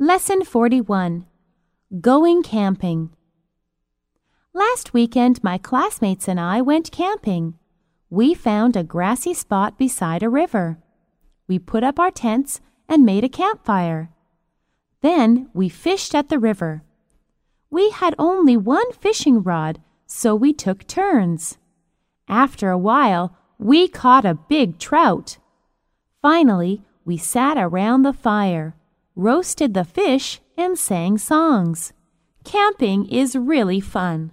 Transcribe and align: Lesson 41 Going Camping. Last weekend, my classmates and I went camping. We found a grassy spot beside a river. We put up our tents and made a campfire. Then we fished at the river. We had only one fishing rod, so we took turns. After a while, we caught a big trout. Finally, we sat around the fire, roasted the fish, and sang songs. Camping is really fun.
Lesson 0.00 0.44
41 0.44 1.26
Going 2.00 2.44
Camping. 2.44 3.10
Last 4.54 4.94
weekend, 4.94 5.42
my 5.42 5.58
classmates 5.58 6.28
and 6.28 6.38
I 6.38 6.60
went 6.60 6.92
camping. 6.92 7.54
We 8.08 8.32
found 8.32 8.76
a 8.76 8.84
grassy 8.84 9.34
spot 9.34 9.76
beside 9.76 10.22
a 10.22 10.28
river. 10.28 10.78
We 11.48 11.58
put 11.58 11.82
up 11.82 11.98
our 11.98 12.12
tents 12.12 12.60
and 12.88 13.04
made 13.04 13.24
a 13.24 13.28
campfire. 13.28 14.12
Then 15.00 15.50
we 15.52 15.68
fished 15.68 16.14
at 16.14 16.28
the 16.28 16.38
river. 16.38 16.84
We 17.68 17.90
had 17.90 18.14
only 18.20 18.56
one 18.56 18.92
fishing 18.92 19.42
rod, 19.42 19.80
so 20.06 20.32
we 20.32 20.52
took 20.52 20.86
turns. 20.86 21.58
After 22.28 22.70
a 22.70 22.78
while, 22.78 23.36
we 23.58 23.88
caught 23.88 24.24
a 24.24 24.38
big 24.48 24.78
trout. 24.78 25.38
Finally, 26.22 26.84
we 27.04 27.16
sat 27.16 27.58
around 27.58 28.02
the 28.04 28.12
fire, 28.12 28.76
roasted 29.18 29.74
the 29.74 29.84
fish, 29.84 30.40
and 30.56 30.78
sang 30.78 31.18
songs. 31.18 31.92
Camping 32.44 33.04
is 33.10 33.34
really 33.34 33.80
fun. 33.80 34.30